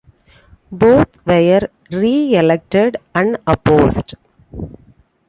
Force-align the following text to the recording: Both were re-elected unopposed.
Both 0.71 1.23
were 1.27 1.59
re-elected 1.91 2.97
unopposed. 3.13 4.15